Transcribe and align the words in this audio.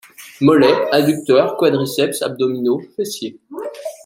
Mollets, 0.39 0.89
adducteurs, 0.93 1.55
quadriceps, 1.57 2.23
abdominaux, 2.23 2.81
fessiers. 2.95 3.39